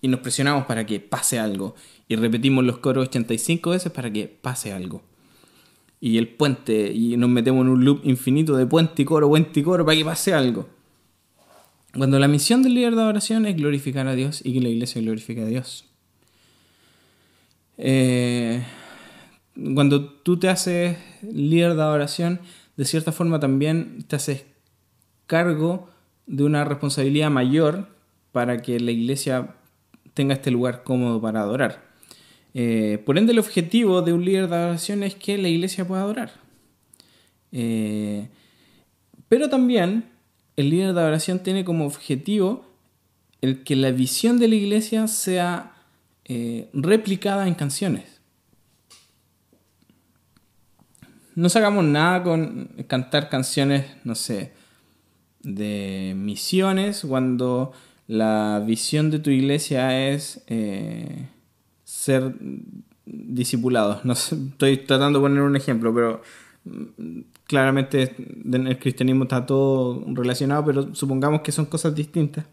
Y 0.00 0.08
nos 0.08 0.20
presionamos 0.20 0.66
para 0.66 0.86
que 0.86 1.00
pase 1.00 1.38
algo. 1.38 1.74
Y 2.08 2.16
repetimos 2.16 2.64
los 2.64 2.78
coros 2.78 3.08
85 3.08 3.70
veces 3.70 3.92
para 3.92 4.12
que 4.12 4.28
pase 4.28 4.72
algo. 4.72 5.02
Y 6.00 6.18
el 6.18 6.28
puente, 6.28 6.92
y 6.92 7.16
nos 7.16 7.30
metemos 7.30 7.62
en 7.62 7.68
un 7.70 7.84
loop 7.84 8.00
infinito 8.04 8.56
de 8.56 8.66
puente 8.66 9.02
y 9.02 9.04
coro, 9.04 9.28
puente 9.28 9.60
y 9.60 9.62
coro 9.62 9.84
para 9.84 9.96
que 9.96 10.04
pase 10.04 10.34
algo. 10.34 10.68
Cuando 11.96 12.18
la 12.18 12.28
misión 12.28 12.62
del 12.62 12.74
líder 12.74 12.94
de 12.94 13.02
adoración 13.02 13.46
es 13.46 13.56
glorificar 13.56 14.06
a 14.06 14.14
Dios 14.14 14.42
y 14.44 14.52
que 14.52 14.60
la 14.60 14.68
iglesia 14.68 15.00
glorifique 15.00 15.40
a 15.40 15.46
Dios. 15.46 15.86
Eh, 17.78 18.62
cuando 19.74 20.04
tú 20.04 20.38
te 20.38 20.48
haces 20.48 20.98
líder 21.22 21.74
de 21.74 21.82
adoración, 21.82 22.40
de 22.76 22.84
cierta 22.84 23.12
forma 23.12 23.40
también 23.40 24.04
te 24.06 24.16
haces 24.16 24.44
cargo 25.26 25.88
de 26.26 26.44
una 26.44 26.64
responsabilidad 26.64 27.30
mayor 27.30 27.95
para 28.36 28.60
que 28.60 28.78
la 28.78 28.90
iglesia 28.90 29.54
tenga 30.12 30.34
este 30.34 30.50
lugar 30.50 30.82
cómodo 30.82 31.22
para 31.22 31.40
adorar. 31.40 31.86
Eh, 32.52 33.02
por 33.06 33.16
ende, 33.16 33.32
el 33.32 33.38
objetivo 33.38 34.02
de 34.02 34.12
un 34.12 34.26
líder 34.26 34.50
de 34.50 34.56
adoración 34.56 35.02
es 35.02 35.14
que 35.14 35.38
la 35.38 35.48
iglesia 35.48 35.88
pueda 35.88 36.02
adorar. 36.02 36.32
Eh, 37.50 38.28
pero 39.30 39.48
también 39.48 40.10
el 40.54 40.68
líder 40.68 40.92
de 40.92 41.00
adoración 41.00 41.38
tiene 41.38 41.64
como 41.64 41.86
objetivo 41.86 42.66
el 43.40 43.64
que 43.64 43.74
la 43.74 43.90
visión 43.90 44.38
de 44.38 44.48
la 44.48 44.56
iglesia 44.56 45.08
sea 45.08 45.72
eh, 46.26 46.68
replicada 46.74 47.48
en 47.48 47.54
canciones. 47.54 48.20
no 51.36 51.48
sacamos 51.48 51.84
nada 51.84 52.22
con 52.22 52.68
cantar 52.86 53.30
canciones, 53.30 53.86
no 54.04 54.14
sé, 54.14 54.52
de 55.42 56.14
misiones 56.16 57.04
cuando 57.08 57.72
la 58.06 58.62
visión 58.64 59.10
de 59.10 59.18
tu 59.18 59.30
iglesia 59.30 60.10
es 60.10 60.42
eh, 60.46 61.28
ser 61.84 62.34
discipulados. 63.04 64.04
No 64.04 64.12
estoy 64.12 64.78
tratando 64.78 65.18
de 65.18 65.24
poner 65.24 65.42
un 65.42 65.56
ejemplo, 65.56 65.94
pero 65.94 66.22
mm, 66.64 67.20
claramente 67.46 68.14
en 68.44 68.66
el 68.66 68.78
cristianismo 68.78 69.24
está 69.24 69.46
todo 69.46 70.04
relacionado, 70.08 70.64
pero 70.64 70.94
supongamos 70.94 71.40
que 71.40 71.52
son 71.52 71.66
cosas 71.66 71.94
distintas. 71.94 72.44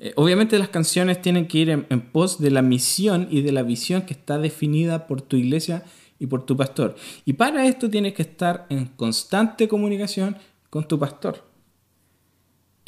Eh, 0.00 0.12
obviamente 0.14 0.58
las 0.58 0.68
canciones 0.68 1.20
tienen 1.20 1.48
que 1.48 1.58
ir 1.58 1.70
en, 1.70 2.00
pos 2.00 2.40
de 2.40 2.52
la 2.52 2.62
misión 2.62 3.26
y 3.30 3.42
de 3.42 3.50
la 3.50 3.64
visión 3.64 4.02
que 4.02 4.14
está 4.14 4.38
definida 4.38 5.08
por 5.08 5.22
tu 5.22 5.36
iglesia 5.36 5.84
y 6.20 6.28
por 6.28 6.46
tu 6.46 6.56
pastor. 6.56 6.94
Y 7.24 7.32
para 7.32 7.66
esto 7.66 7.90
tienes 7.90 8.14
que 8.14 8.22
estar 8.22 8.66
en 8.70 8.86
constante 8.86 9.66
comunicación 9.66 10.36
con 10.70 10.86
tu 10.86 10.98
pastor. 10.98 11.47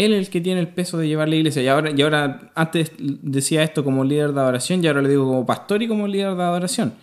Él 0.05 0.15
es 0.15 0.27
el 0.27 0.31
que 0.31 0.41
tiene 0.41 0.61
el 0.61 0.69
peso 0.69 0.97
de 0.97 1.09
llevar 1.09 1.29
la 1.29 1.37
iglesia. 1.37 1.63
Y 1.63 1.69
ahora, 1.69 1.91
y 1.91 2.01
ahora 2.01 2.51
antes 2.55 2.93
decía 2.99 3.63
esto 3.63 3.85
como 3.85 4.03
líder 4.03 4.33
de 4.33 4.41
adoración 4.41 4.83
y 4.83 4.87
ahora 4.87 5.03
le 5.03 5.11
digo 5.11 5.27
como 5.27 5.45
pastor 5.45 5.83
y 5.83 5.89
como 5.89 6.09
líder 6.09 6.35
de 6.37 6.43
adoración. 6.43 6.95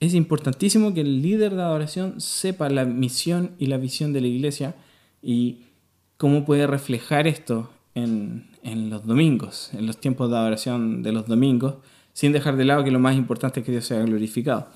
Es 0.00 0.14
importantísimo 0.14 0.92
que 0.92 1.02
el 1.02 1.22
líder 1.22 1.54
de 1.54 1.62
adoración 1.62 2.20
sepa 2.20 2.68
la 2.68 2.84
misión 2.84 3.52
y 3.58 3.66
la 3.66 3.76
visión 3.76 4.12
de 4.12 4.20
la 4.20 4.26
iglesia 4.26 4.74
y 5.22 5.60
cómo 6.16 6.44
puede 6.44 6.66
reflejar 6.66 7.28
esto 7.28 7.70
en, 7.94 8.48
en 8.64 8.90
los 8.90 9.06
domingos, 9.06 9.70
en 9.72 9.86
los 9.86 9.98
tiempos 9.98 10.28
de 10.28 10.36
adoración 10.36 11.02
de 11.04 11.12
los 11.12 11.26
domingos, 11.26 11.74
sin 12.14 12.32
dejar 12.32 12.56
de 12.56 12.64
lado 12.64 12.82
que 12.82 12.90
lo 12.90 12.98
más 12.98 13.14
importante 13.14 13.60
es 13.60 13.66
que 13.66 13.72
Dios 13.72 13.84
sea 13.84 14.00
glorificado. 14.00 14.68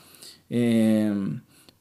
Eh, 0.49 1.13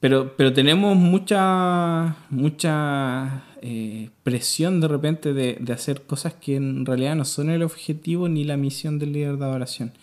pero, 0.04 0.36
pero 0.36 0.52
tenemos 0.52 0.98
mucha, 0.98 2.18
mucha 2.30 3.46
eh, 3.62 4.10
presión 4.24 4.82
de 4.82 4.90
repente 4.90 5.32
de, 5.32 5.56
de, 5.62 5.72
hacer 5.72 6.02
cosas 6.02 6.34
que 6.34 6.58
en 6.58 6.86
realidad 6.86 7.16
no 7.16 7.24
son 7.24 7.50
el 7.50 7.64
objetivo 7.64 8.28
ni 8.28 8.44
la 8.44 8.58
misión 8.58 9.00
del 9.00 9.14
líder 9.14 9.38
de 9.38 9.46
adoración. 9.46 9.94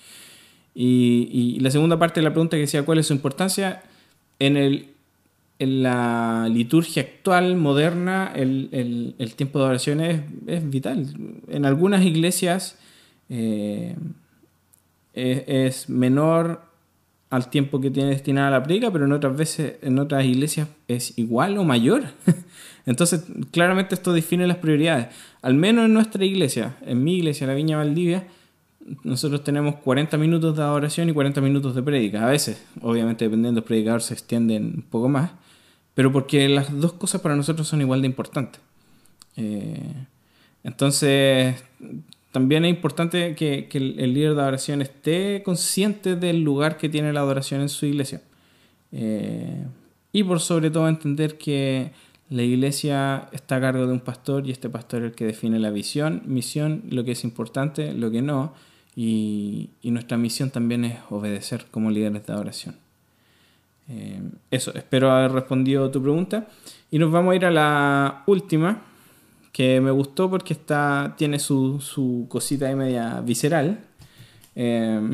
Y, 0.74 1.28
y 1.30 1.60
la 1.60 1.70
segunda 1.70 1.98
parte 1.98 2.20
de 2.20 2.24
la 2.24 2.30
pregunta 2.30 2.56
que 2.56 2.62
decía, 2.62 2.82
¿cuál 2.82 2.96
es 2.96 3.08
su 3.08 3.12
importancia? 3.12 3.82
En 4.38 4.56
el 4.56 4.88
en 5.58 5.82
la 5.82 6.48
liturgia 6.50 7.02
actual, 7.02 7.56
moderna, 7.56 8.32
el, 8.34 9.34
tiempo 9.36 9.58
de 9.58 9.64
oración 9.66 10.00
es, 10.00 10.70
vital. 10.70 11.14
En 11.48 11.66
algunas 11.66 12.02
iglesias 12.02 12.78
eh, 13.28 13.94
es, 15.12 15.90
menor 15.90 16.69
al 17.30 17.48
tiempo 17.48 17.80
que 17.80 17.90
tiene 17.90 18.10
destinada 18.10 18.50
la 18.50 18.62
predica, 18.62 18.90
pero 18.90 19.06
en 19.06 19.12
otras 19.12 19.36
veces, 19.36 19.76
en 19.82 19.98
otras 19.98 20.24
iglesias 20.24 20.68
es 20.88 21.16
igual 21.18 21.56
o 21.58 21.64
mayor. 21.64 22.02
Entonces, 22.86 23.24
claramente 23.52 23.94
esto 23.94 24.12
define 24.12 24.46
las 24.46 24.56
prioridades. 24.56 25.08
Al 25.42 25.54
menos 25.54 25.86
en 25.86 25.94
nuestra 25.94 26.24
iglesia, 26.24 26.76
en 26.82 27.02
mi 27.04 27.16
iglesia, 27.16 27.46
la 27.46 27.54
Viña 27.54 27.76
Valdivia, 27.76 28.26
nosotros 29.04 29.44
tenemos 29.44 29.76
40 29.76 30.16
minutos 30.18 30.56
de 30.56 30.62
adoración 30.62 31.08
y 31.08 31.12
40 31.12 31.40
minutos 31.40 31.74
de 31.74 31.82
prédica. 31.82 32.26
A 32.26 32.30
veces, 32.30 32.62
obviamente, 32.82 33.24
dependiendo 33.24 33.60
del 33.60 33.66
predicador, 33.66 34.02
se 34.02 34.14
extienden 34.14 34.72
un 34.76 34.82
poco 34.82 35.08
más 35.08 35.30
pero 35.94 36.12
porque 36.12 36.48
las 36.48 36.80
dos 36.80 36.94
cosas 36.94 37.20
para 37.20 37.36
nosotros 37.36 37.68
son 37.68 37.80
igual 37.80 38.00
de 38.00 38.06
importantes. 38.06 38.60
Eh, 39.36 40.06
entonces, 40.64 41.62
también 42.32 42.64
es 42.64 42.70
importante 42.70 43.34
que, 43.34 43.68
el, 43.72 44.14
líder 44.14 44.34
de 44.34 44.42
adoración 44.42 44.82
esté 44.82 45.42
consciente 45.42 46.16
del 46.16 46.42
lugar 46.42 46.76
que 46.76 46.88
tiene 46.88 47.12
la 47.12 47.20
adoración 47.20 47.60
en 47.60 47.68
su 47.68 47.86
iglesia. 47.86 48.22
Eh, 48.92 49.64
y 50.12 50.24
por 50.24 50.40
sobre 50.40 50.70
todo 50.70 50.88
entender 50.88 51.38
que 51.38 51.92
la 52.28 52.42
iglesia 52.42 53.28
está 53.32 53.56
a 53.56 53.60
cargo 53.60 53.86
de 53.86 53.92
un 53.92 54.00
pastor 54.00 54.46
y 54.46 54.50
este 54.50 54.68
pastor 54.68 55.02
es 55.02 55.10
el 55.10 55.14
que 55.14 55.24
define 55.24 55.58
la 55.58 55.70
visión, 55.70 56.22
misión, 56.26 56.82
lo 56.90 57.04
que 57.04 57.12
es 57.12 57.24
importante, 57.24 57.92
lo 57.92 58.10
que 58.10 58.22
no. 58.22 58.54
y 58.96 59.70
nuestra 59.82 60.16
misión 60.16 60.50
también 60.50 60.84
es 60.84 60.98
obedecer 61.10 61.66
como 61.70 61.90
líderes 61.90 62.26
de 62.26 62.32
adoración. 62.32 62.76
Eh, 63.90 64.22
eso, 64.52 64.72
espero 64.74 65.10
haber 65.10 65.32
respondido 65.32 65.90
tu 65.90 66.00
pregunta. 66.00 66.46
Y 66.90 66.98
nos 66.98 67.10
vamos 67.10 67.32
a 67.32 67.36
ir 67.36 67.44
a 67.44 67.50
la 67.50 68.22
última, 68.26 68.82
que 69.52 69.80
me 69.80 69.90
gustó 69.90 70.30
porque 70.30 70.52
está, 70.52 71.14
tiene 71.18 71.38
su, 71.38 71.80
su 71.80 72.26
cosita 72.28 72.66
de 72.66 72.76
media 72.76 73.20
visceral. 73.20 73.84
Eh, 74.54 75.00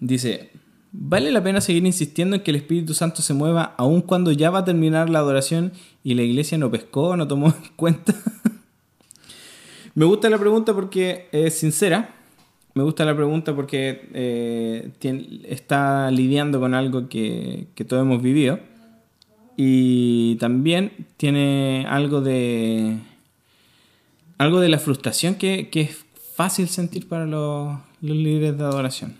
dice, 0.00 0.50
¿vale 0.92 1.30
la 1.30 1.42
pena 1.42 1.60
seguir 1.60 1.84
insistiendo 1.84 2.36
en 2.36 2.42
que 2.42 2.50
el 2.50 2.56
Espíritu 2.56 2.94
Santo 2.94 3.22
se 3.22 3.34
mueva 3.34 3.74
aun 3.76 4.02
cuando 4.02 4.32
ya 4.32 4.50
va 4.50 4.60
a 4.60 4.64
terminar 4.64 5.10
la 5.10 5.18
adoración 5.18 5.72
y 6.04 6.14
la 6.14 6.22
iglesia 6.22 6.58
no 6.58 6.70
pescó, 6.70 7.16
no 7.16 7.26
tomó 7.26 7.48
en 7.48 7.54
cuenta? 7.76 8.14
me 9.94 10.04
gusta 10.04 10.30
la 10.30 10.38
pregunta 10.38 10.74
porque 10.74 11.28
es 11.32 11.58
sincera 11.58 12.14
me 12.78 12.84
gusta 12.84 13.04
la 13.04 13.16
pregunta 13.16 13.56
porque 13.56 14.08
eh, 14.14 14.92
está 15.48 16.12
lidiando 16.12 16.60
con 16.60 16.74
algo 16.74 17.08
que, 17.08 17.66
todos 17.88 18.02
hemos 18.02 18.22
vivido 18.22 18.60
y 19.58 20.36
también 20.36 20.92
tiene 21.18 21.84
algo 21.86 22.22
de 22.22 22.98
algo 24.38 24.60
de 24.60 24.68
la 24.70 24.78
frustración 24.78 25.34
que, 25.34 25.68
es 25.74 25.98
fácil 26.34 26.68
sentir 26.68 27.08
para 27.08 27.26
los, 27.26 27.78
líderes 28.00 28.56
de 28.56 28.64
adoración. 28.64 29.16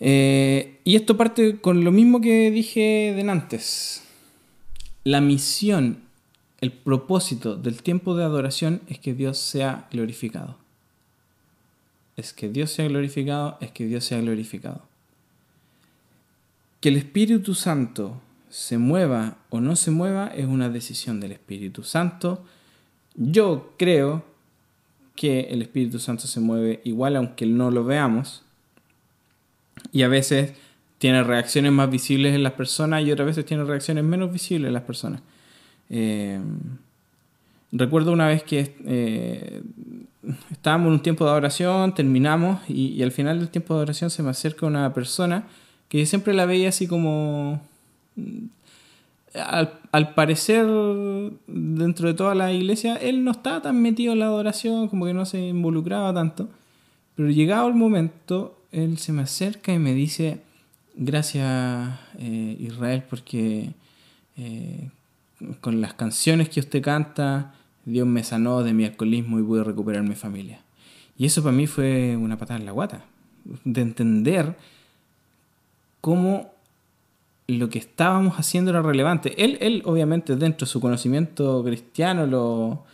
Eh, 0.00 0.80
y 0.84 0.96
esto 0.96 1.16
parte 1.16 1.60
con 1.60 1.84
lo 1.84 1.92
mismo 1.92 2.20
que 2.20 2.50
dije 2.50 3.14
de 3.16 3.30
antes. 3.30 4.02
La 5.04 5.20
misión, 5.22 6.02
el 6.60 6.72
propósito 6.72 7.56
del 7.56 7.82
tiempo 7.82 8.16
de 8.16 8.24
adoración 8.24 8.82
es 8.88 8.98
que 8.98 9.14
Dios 9.14 9.38
sea 9.38 9.88
glorificado 9.92 10.56
es 12.20 12.32
que 12.32 12.48
Dios 12.48 12.70
sea 12.70 12.86
glorificado, 12.86 13.58
es 13.60 13.72
que 13.72 13.86
Dios 13.86 14.04
sea 14.04 14.20
glorificado. 14.20 14.82
Que 16.80 16.90
el 16.90 16.96
Espíritu 16.96 17.54
Santo 17.54 18.20
se 18.50 18.78
mueva 18.78 19.38
o 19.48 19.60
no 19.60 19.76
se 19.76 19.90
mueva 19.90 20.26
es 20.28 20.46
una 20.46 20.68
decisión 20.68 21.20
del 21.20 21.32
Espíritu 21.32 21.82
Santo. 21.84 22.44
Yo 23.14 23.74
creo 23.78 24.24
que 25.14 25.48
el 25.50 25.62
Espíritu 25.62 25.98
Santo 25.98 26.26
se 26.26 26.40
mueve 26.40 26.80
igual 26.84 27.16
aunque 27.16 27.46
no 27.46 27.70
lo 27.70 27.84
veamos. 27.84 28.42
Y 29.92 30.02
a 30.02 30.08
veces 30.08 30.54
tiene 30.98 31.22
reacciones 31.22 31.72
más 31.72 31.90
visibles 31.90 32.34
en 32.34 32.42
las 32.42 32.52
personas 32.52 33.02
y 33.04 33.10
otras 33.10 33.26
veces 33.26 33.46
tiene 33.46 33.64
reacciones 33.64 34.04
menos 34.04 34.32
visibles 34.32 34.68
en 34.68 34.74
las 34.74 34.82
personas. 34.82 35.22
Eh, 35.88 36.38
recuerdo 37.72 38.12
una 38.12 38.28
vez 38.28 38.42
que 38.42 38.76
eh, 38.84 39.62
estábamos 40.50 40.88
en 40.88 40.92
un 40.92 41.02
tiempo 41.02 41.24
de 41.24 41.30
adoración, 41.30 41.94
terminamos 41.94 42.60
y, 42.68 43.02
al 43.02 43.12
final 43.12 43.38
del 43.38 43.48
tiempo 43.48 43.74
de 43.74 43.78
adoración 43.78 44.10
se 44.10 44.22
me 44.22 44.30
acerca 44.30 44.66
una 44.66 44.92
persona 44.92 45.48
que 45.88 46.04
siempre 46.06 46.34
la 46.34 46.46
veía 46.46 46.68
así 46.68 46.86
como... 46.86 47.62
Mm, 48.20 48.46
al, 49.92 50.14
parecer, 50.14 50.66
dentro 51.46 52.08
de 52.08 52.14
toda 52.14 52.34
la 52.34 52.52
iglesia, 52.52 52.96
él 52.96 53.22
no 53.24 53.30
estaba 53.30 53.62
tan 53.62 53.80
metido 53.80 54.12
en 54.12 54.18
la 54.18 54.26
adoración, 54.26 54.88
como 54.88 55.06
que 55.06 55.14
no 55.14 55.24
se 55.24 55.48
involucraba 55.48 56.12
tanto. 56.12 56.48
Pero 57.14 57.30
llegado 57.30 57.68
el 57.68 57.74
momento, 57.74 58.58
él 58.72 58.98
se 58.98 59.12
me 59.12 59.22
acerca 59.22 59.72
y 59.72 59.78
me 59.78 59.94
dice, 59.94 60.40
gracias 60.94 61.98
eh, 62.18 62.56
Israel, 62.58 63.04
porque 63.08 63.72
eh, 64.36 64.88
con 65.60 65.80
las 65.80 65.94
canciones 65.94 66.48
que 66.48 66.60
usted 66.60 66.82
canta, 66.82 67.54
Dios 67.84 68.06
me 68.06 68.24
sanó 68.24 68.62
de 68.62 68.72
mi 68.72 68.84
alcoholismo 68.84 69.38
y 69.38 69.42
pude 69.42 69.64
recuperar 69.64 70.02
mi 70.02 70.14
familia. 70.14 70.60
Y 71.16 71.26
eso 71.26 71.42
para 71.42 71.54
mí 71.54 71.66
fue 71.66 72.16
una 72.16 72.36
patada 72.38 72.58
en 72.58 72.66
la 72.66 72.72
guata, 72.72 73.04
de 73.64 73.80
entender 73.80 74.56
cómo 76.00 76.52
lo 77.58 77.68
que 77.68 77.78
estábamos 77.78 78.38
haciendo 78.38 78.70
era 78.70 78.82
relevante. 78.82 79.42
Él, 79.42 79.58
él 79.60 79.82
obviamente, 79.84 80.36
dentro 80.36 80.66
de 80.66 80.70
su 80.70 80.80
conocimiento 80.80 81.62
cristiano, 81.64 82.26
lo, 82.26 82.84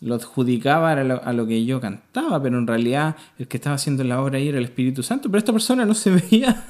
lo 0.00 0.14
adjudicaba 0.14 0.92
a 0.92 1.04
lo, 1.04 1.22
a 1.22 1.32
lo, 1.32 1.46
que 1.46 1.64
yo 1.64 1.80
cantaba, 1.80 2.42
pero 2.42 2.58
en 2.58 2.66
realidad 2.66 3.16
el 3.38 3.48
que 3.48 3.56
estaba 3.56 3.76
haciendo 3.76 4.02
la 4.04 4.20
obra 4.20 4.38
ahí 4.38 4.48
era 4.48 4.58
el 4.58 4.64
Espíritu 4.64 5.02
Santo. 5.02 5.28
Pero 5.30 5.38
esta 5.38 5.52
persona 5.52 5.84
no 5.84 5.94
se 5.94 6.10
veía 6.30 6.64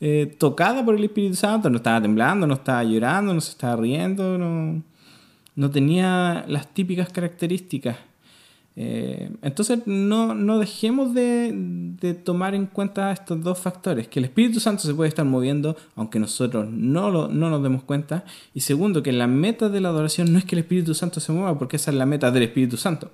eh, 0.00 0.34
tocada 0.38 0.84
por 0.84 0.96
el 0.96 1.04
Espíritu 1.04 1.36
Santo, 1.36 1.70
no 1.70 1.76
estaba 1.76 2.02
temblando, 2.02 2.46
no 2.46 2.54
estaba 2.54 2.82
llorando, 2.82 3.32
no 3.32 3.40
se 3.40 3.52
estaba 3.52 3.76
riendo, 3.76 4.36
no, 4.36 4.82
no 5.54 5.70
tenía 5.70 6.44
las 6.48 6.74
típicas 6.74 7.08
características. 7.10 7.96
Eh, 8.74 9.30
entonces 9.42 9.80
no, 9.86 10.34
no 10.34 10.58
dejemos 10.58 11.12
de, 11.12 11.52
de, 11.52 12.14
tomar 12.14 12.54
en 12.54 12.64
cuenta 12.66 13.12
estos 13.12 13.42
dos 13.42 13.58
factores, 13.58 14.08
que 14.08 14.18
el 14.18 14.24
Espíritu 14.24 14.60
Santo 14.60 14.82
se 14.82 14.94
puede 14.94 15.08
estar 15.08 15.26
moviendo 15.26 15.76
aunque 15.94 16.18
nosotros 16.18 16.70
no, 16.70 17.10
lo, 17.10 17.28
no 17.28 17.50
nos 17.50 17.62
demos 17.62 17.82
cuenta, 17.82 18.24
y 18.54 18.60
segundo, 18.60 19.02
que 19.02 19.12
la 19.12 19.26
meta 19.26 19.68
de 19.68 19.80
la 19.80 19.90
adoración 19.90 20.32
no 20.32 20.38
es 20.38 20.46
que 20.46 20.54
el 20.54 20.60
Espíritu 20.60 20.94
Santo 20.94 21.20
se 21.20 21.32
mueva, 21.32 21.58
porque 21.58 21.76
esa 21.76 21.90
es 21.90 21.98
la 21.98 22.06
meta 22.06 22.30
del 22.30 22.44
Espíritu 22.44 22.78
Santo. 22.78 23.10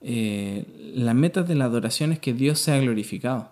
Eh, 0.00 0.64
la 0.94 1.12
meta 1.12 1.42
de 1.42 1.56
la 1.56 1.64
adoración 1.64 2.12
es 2.12 2.20
que 2.20 2.32
Dios 2.32 2.60
sea 2.60 2.78
glorificado, 2.78 3.50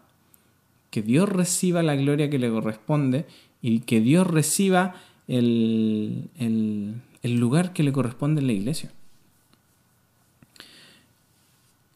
que 0.90 1.02
Dios 1.02 1.28
reciba 1.28 1.82
la 1.82 1.96
gloria 1.96 2.30
que 2.30 2.38
le 2.38 2.50
corresponde 2.50 3.26
y 3.60 3.80
que 3.80 4.00
Dios 4.00 4.26
reciba 4.28 4.94
el, 5.26 6.30
el 6.38 7.36
lugar 7.36 7.72
que 7.72 7.82
le 7.82 7.92
corresponde 7.92 8.40
en 8.40 8.46
la 8.46 8.52
iglesia. 8.52 8.92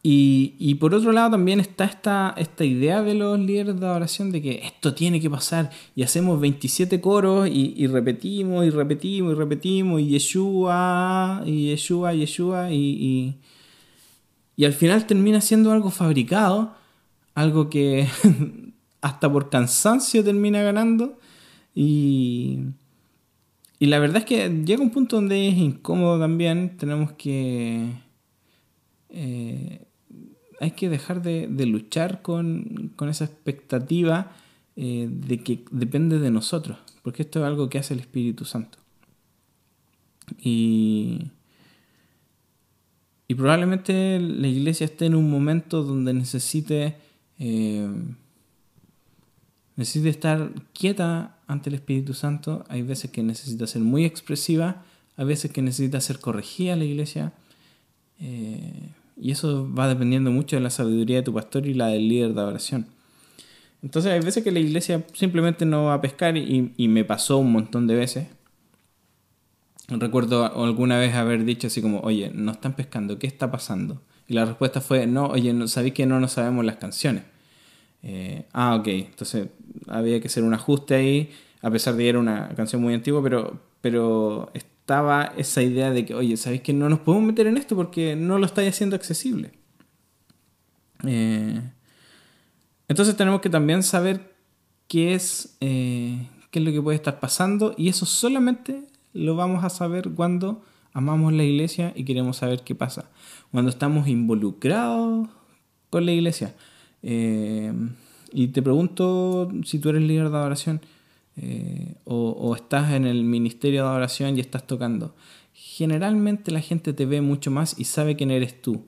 Y, 0.05 0.75
por 0.81 0.93
otro 0.93 1.13
lado 1.13 1.31
también 1.31 1.61
está 1.61 1.85
esta, 1.85 2.35
esta 2.37 2.65
idea 2.65 3.01
de 3.01 3.13
los 3.13 3.39
líderes 3.39 3.79
de 3.79 3.85
adoración 3.85 4.31
de 4.33 4.41
que 4.41 4.59
esto 4.65 4.93
tiene 4.93 5.21
que 5.21 5.29
pasar 5.29 5.71
y 5.95 6.03
hacemos 6.03 6.41
27 6.41 6.99
coros 6.99 7.47
y, 7.49 7.87
repetimos 7.87 8.65
y 8.65 8.69
repetimos 8.69 9.31
y 9.31 9.35
repetimos 9.35 10.01
y 10.01 10.09
Yeshua 10.09 11.43
y 11.45 11.67
Yeshua 11.69 12.13
y 12.13 12.19
Yeshua 12.19 12.71
y, 12.73 13.39
y, 14.57 14.65
al 14.65 14.73
final 14.73 15.07
termina 15.07 15.39
siendo 15.39 15.71
algo 15.71 15.89
fabricado, 15.89 16.75
algo 17.33 17.69
que 17.69 18.05
hasta 19.01 19.31
por 19.31 19.49
cansancio 19.49 20.21
termina 20.21 20.61
ganando. 20.63 21.17
Y, 21.73 22.59
y 23.79 23.85
la 23.85 23.99
verdad 23.99 24.17
es 24.17 24.25
que 24.25 24.49
llega 24.65 24.83
un 24.83 24.91
punto 24.91 25.15
donde 25.15 25.47
es 25.47 25.57
incómodo 25.57 26.19
también, 26.19 26.75
tenemos 26.77 27.13
que... 27.13 27.87
Eh, 29.09 29.79
hay 30.63 30.71
que 30.71 30.87
dejar 30.87 31.21
de, 31.21 31.65
luchar 31.65 32.21
con, 32.21 32.93
esa 33.09 33.25
expectativa 33.25 34.31
eh, 34.77 35.09
de 35.11 35.43
que 35.43 35.65
depende 35.71 36.19
de 36.19 36.31
nosotros, 36.31 36.77
porque 37.01 37.23
esto 37.23 37.39
es 37.41 37.45
algo 37.45 37.67
que 37.67 37.79
hace 37.79 37.93
el 37.93 37.99
Espíritu 37.99 38.45
Santo. 38.45 38.77
Y, 40.41 41.27
probablemente 43.35 44.19
la 44.19 44.47
iglesia 44.47 44.85
esté 44.85 45.07
en 45.07 45.15
un 45.15 45.29
momento 45.29 45.83
donde 45.83 46.13
necesite, 46.13 46.95
eh, 47.39 47.89
necesite 49.75 50.09
estar 50.09 50.51
quieta 50.71 51.39
ante 51.47 51.71
el 51.71 51.75
Espíritu 51.75 52.13
Santo. 52.13 52.63
Hay 52.69 52.83
veces 52.83 53.11
que 53.11 53.21
necesita 53.21 53.67
ser 53.67 53.81
muy 53.81 54.05
expresiva, 54.05 54.85
hay 55.17 55.25
veces 55.25 55.51
que 55.51 55.61
necesita 55.61 55.99
ser 55.99 56.19
corregida 56.19 56.77
la 56.77 56.85
iglesia. 56.85 57.33
Eh, 58.19 58.91
y 59.15 59.31
eso 59.31 59.71
va 59.73 59.87
dependiendo 59.87 60.31
mucho 60.31 60.55
de 60.55 60.61
la 60.61 60.69
sabiduría 60.69 61.17
de 61.17 61.23
tu 61.23 61.33
pastor 61.33 61.65
y 61.65 61.73
la 61.73 61.87
del 61.87 62.07
líder 62.07 62.33
de 62.33 62.41
adoración. 62.41 62.87
Entonces 63.81 64.11
hay 64.13 64.21
veces 64.21 64.43
que 64.43 64.51
la 64.51 64.59
iglesia 64.59 65.03
simplemente 65.13 65.65
no 65.65 65.85
va 65.85 65.95
a 65.95 66.01
pescar 66.01 66.37
y, 66.37 66.87
me 66.87 67.03
pasó 67.03 67.37
un 67.37 67.51
montón 67.51 67.85
de 67.85 67.95
veces. 67.95 68.27
Recuerdo 69.89 70.63
alguna 70.63 70.97
vez 70.97 71.13
haber 71.13 71.43
dicho 71.43 71.67
así 71.67 71.81
como, 71.81 71.99
oye, 71.99 72.31
no 72.33 72.53
están 72.53 72.75
pescando, 72.75 73.19
¿qué 73.19 73.27
está 73.27 73.51
pasando? 73.51 74.01
Y 74.27 74.33
la 74.33 74.45
respuesta 74.45 74.79
fue, 74.79 75.05
no, 75.05 75.25
oye, 75.27 75.51
¿no, 75.51 75.67
¿sabéis 75.67 75.93
que 75.93 76.05
no 76.05 76.21
nos 76.21 76.31
sabemos 76.31 76.63
las 76.63 76.77
canciones? 76.77 77.23
Eh, 78.03 78.45
ah, 78.53 78.75
ok, 78.75 78.87
entonces 78.87 79.49
había 79.87 80.21
que 80.21 80.27
hacer 80.27 80.43
un 80.43 80.53
ajuste 80.53 80.95
ahí, 80.95 81.31
a 81.61 81.69
pesar 81.69 81.95
de 81.95 82.03
que 82.03 82.09
era 82.09 82.19
una 82.19 82.49
canción 82.55 82.81
muy 82.81 82.93
antigua, 82.93 83.21
pero, 83.21 83.59
pero 83.81 84.49
estaba 84.83 85.31
esa 85.37 85.61
idea 85.61 85.91
de 85.91 86.05
que, 86.05 86.13
oye, 86.13 86.35
¿sabéis 86.35 86.61
que 86.61 86.73
no 86.73 86.89
nos 86.89 86.99
podemos 86.99 87.25
meter 87.27 87.47
en 87.47 87.55
esto 87.55 87.73
porque 87.73 88.17
no 88.17 88.37
lo 88.37 88.45
estáis 88.45 88.67
haciendo 88.67 88.97
accesible? 88.97 89.53
Eh, 91.05 91.61
entonces 92.89 93.15
tenemos 93.15 93.39
que 93.39 93.49
también 93.49 93.81
saber 93.81 94.35
qué 94.89 95.13
es, 95.13 95.55
eh, 95.61 96.27
qué 96.51 96.59
es 96.59 96.65
lo 96.65 96.73
que 96.73 96.81
puede 96.81 96.97
estar 96.97 97.21
pasando 97.21 97.73
y 97.77 97.87
eso 97.87 98.05
solamente 98.05 98.83
lo 99.13 99.37
vamos 99.37 99.63
a 99.63 99.69
saber 99.69 100.09
cuando 100.09 100.61
amamos 100.91 101.31
la 101.31 101.45
iglesia 101.45 101.93
y 101.95 102.03
queremos 102.03 102.35
saber 102.35 102.65
qué 102.65 102.75
pasa. 102.75 103.09
Cuando 103.51 103.69
estamos 103.69 104.09
involucrados 104.09 105.29
con 105.89 106.05
la 106.05 106.11
iglesia. 106.11 106.55
Eh, 107.03 107.71
y 108.33 108.49
te 108.49 108.61
pregunto 108.61 109.49
si 109.63 109.79
tú 109.79 109.89
eres 109.89 110.01
líder 110.01 110.29
de 110.29 110.37
adoración. 110.37 110.81
Eh, 111.35 111.95
o, 112.05 112.55
estás 112.55 112.91
en 112.91 113.05
el 113.05 113.23
ministerio 113.23 113.83
de 113.83 113.89
adoración 113.89 114.37
y 114.37 114.39
estás 114.39 114.67
tocando, 114.67 115.15
generalmente 115.53 116.51
la 116.51 116.61
gente 116.61 116.93
te 116.93 117.07
ve 117.07 117.21
mucho 117.21 117.49
más 117.49 117.79
y 117.79 117.85
sabe 117.85 118.15
quién 118.15 118.31
eres 118.31 118.61
tú. 118.61 118.85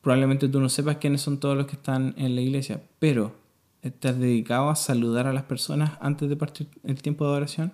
Probablemente 0.00 0.48
tú 0.48 0.60
no 0.60 0.68
sepas 0.68 0.98
quiénes 0.98 1.22
son 1.22 1.40
todos 1.40 1.56
los 1.56 1.66
que 1.66 1.76
están 1.76 2.14
en 2.18 2.34
la 2.34 2.40
iglesia, 2.40 2.82
pero 2.98 3.34
¿te 3.80 4.08
has 4.08 4.18
dedicado 4.18 4.70
a 4.70 4.76
saludar 4.76 5.26
a 5.26 5.32
las 5.32 5.44
personas 5.44 5.92
antes 6.00 6.28
de 6.28 6.36
partir 6.36 6.68
el 6.84 7.02
tiempo 7.02 7.24
de 7.24 7.30
adoración? 7.30 7.72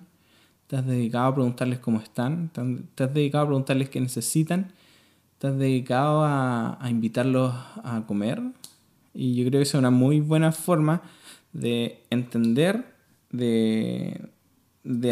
¿Te 0.66 0.76
has 0.76 0.86
dedicado 0.86 1.26
a 1.26 1.34
preguntarles 1.34 1.80
cómo 1.80 2.00
están? 2.00 2.50
¿Te 2.94 3.04
has 3.04 3.12
dedicado 3.12 3.44
a 3.44 3.48
preguntarles 3.48 3.90
qué 3.90 4.00
necesitan? 4.00 4.72
¿Te 5.38 5.48
has 5.48 5.58
dedicado 5.58 6.22
a, 6.22 6.82
a 6.82 6.90
invitarlos 6.90 7.52
a 7.82 8.04
comer? 8.06 8.40
Y 9.12 9.34
yo 9.34 9.48
creo 9.48 9.58
que 9.58 9.64
es 9.64 9.74
una 9.74 9.90
muy 9.90 10.20
buena 10.20 10.52
forma 10.52 11.02
de 11.52 12.04
entender 12.10 12.99
de, 13.30 14.20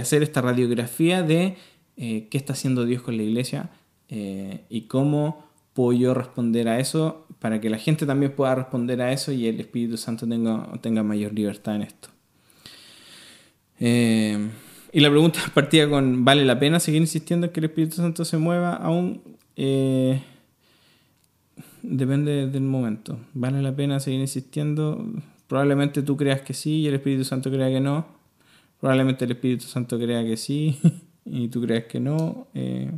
hacer 0.00 0.22
esta 0.22 0.40
radiografía 0.40 1.22
de 1.22 1.56
eh, 1.96 2.28
qué 2.30 2.38
está 2.38 2.52
haciendo 2.52 2.84
Dios 2.84 3.02
con 3.02 3.16
la 3.16 3.22
iglesia 3.22 3.70
eh, 4.08 4.64
y 4.68 4.82
cómo 4.82 5.46
puedo 5.74 5.92
yo 5.92 6.14
responder 6.14 6.68
a 6.68 6.80
eso 6.80 7.26
para 7.38 7.60
que 7.60 7.70
la 7.70 7.78
gente 7.78 8.06
también 8.06 8.32
pueda 8.32 8.54
responder 8.54 9.00
a 9.00 9.12
eso 9.12 9.32
y 9.32 9.46
el 9.46 9.60
Espíritu 9.60 9.96
Santo 9.96 10.26
tenga, 10.26 10.72
tenga 10.80 11.02
mayor 11.02 11.32
libertad 11.32 11.76
en 11.76 11.82
esto. 11.82 12.08
Eh, 13.80 14.50
y 14.92 15.00
la 15.00 15.10
pregunta 15.10 15.40
partía 15.54 15.88
con, 15.88 16.24
¿vale 16.24 16.44
la 16.44 16.58
pena 16.58 16.80
seguir 16.80 17.00
insistiendo 17.00 17.46
en 17.46 17.52
que 17.52 17.60
el 17.60 17.66
Espíritu 17.66 17.96
Santo 17.96 18.24
se 18.24 18.38
mueva 18.38 18.74
aún? 18.74 19.22
depende 21.82 22.46
del 22.46 22.62
momento. 22.62 23.18
¿Vale 23.34 23.60
la 23.60 23.74
pena 23.74 23.98
seguir 23.98 24.20
insistiendo? 24.20 25.04
Probablemente 25.48 26.02
tú 26.02 26.16
creas 26.16 26.42
que 26.42 26.54
sí 26.54 26.82
y 26.82 26.86
el 26.86 26.94
Espíritu 26.94 27.24
Santo 27.24 27.50
crea 27.50 27.68
que 27.68 27.80
no. 27.80 28.06
Probablemente 28.80 29.24
el 29.24 29.32
Espíritu 29.32 29.64
Santo 29.64 29.98
crea 29.98 30.22
que 30.24 30.36
sí 30.36 30.78
y 31.24 31.48
tú 31.48 31.62
creas 31.62 31.84
que 31.84 31.98
no. 31.98 32.46
Eh, 32.54 32.92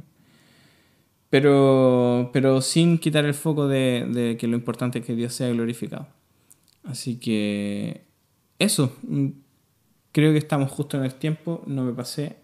pero, 1.30 2.30
pero 2.32 2.60
sin 2.60 2.98
quitar 2.98 3.24
el 3.24 3.34
foco 3.34 3.68
de, 3.68 4.36
que 4.38 4.48
lo 4.48 4.56
importante 4.56 4.98
es 4.98 5.06
que 5.06 5.14
Dios 5.14 5.32
sea 5.32 5.48
glorificado. 5.48 6.08
Así 6.82 7.20
que 7.20 8.04
eso, 8.58 8.96
mm, 9.02 9.28
creo 10.10 10.32
que 10.32 10.38
estamos 10.38 10.72
justo 10.72 10.96
en 10.96 11.04
el 11.04 11.14
tiempo, 11.14 11.62
no 11.66 11.84
me 11.84 11.92
pasé. 11.92 12.36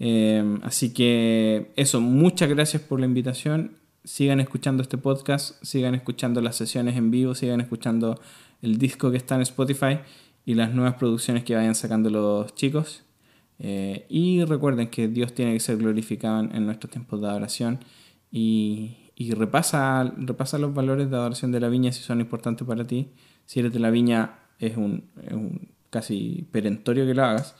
Eh, 0.00 0.58
así 0.62 0.92
que 0.92 1.72
eso, 1.76 2.00
muchas 2.00 2.48
gracias 2.48 2.82
por 2.82 2.98
la 2.98 3.06
invitación. 3.06 3.76
Sigan 4.02 4.40
escuchando 4.40 4.82
este 4.82 4.98
podcast, 4.98 5.62
sigan 5.62 5.94
escuchando 5.94 6.40
las 6.40 6.56
sesiones 6.56 6.96
en 6.96 7.12
vivo, 7.12 7.36
sigan 7.36 7.60
escuchando 7.60 8.20
el 8.64 8.78
disco 8.78 9.10
que 9.10 9.16
está 9.16 9.34
en 9.36 9.42
Spotify 9.42 9.98
y 10.46 10.54
las 10.54 10.74
nuevas 10.74 10.94
producciones 10.94 11.44
que 11.44 11.54
vayan 11.54 11.74
sacando 11.74 12.10
los 12.10 12.54
chicos. 12.54 13.04
Eh, 13.58 14.06
y 14.08 14.44
recuerden 14.44 14.88
que 14.88 15.08
Dios 15.08 15.32
tiene 15.32 15.52
que 15.52 15.60
ser 15.60 15.76
glorificado 15.76 16.40
en, 16.40 16.66
nuestros 16.66 16.90
tiempos 16.90 17.20
de 17.20 17.28
adoración 17.28 17.80
y, 18.30 18.96
repasa, 19.36 20.12
repasa 20.16 20.58
los 20.58 20.74
valores 20.74 21.08
de 21.08 21.16
adoración 21.16 21.52
de 21.52 21.60
la 21.60 21.68
viña 21.68 21.92
si 21.92 22.02
son 22.02 22.20
importantes 22.20 22.66
para 22.66 22.86
ti. 22.86 23.08
Si 23.46 23.60
eres 23.60 23.72
de 23.72 23.78
la 23.78 23.90
viña 23.90 24.38
es 24.58 24.76
un, 24.76 25.04
casi 25.90 26.46
perentorio 26.50 27.06
que 27.06 27.14
lo 27.14 27.24
hagas, 27.24 27.54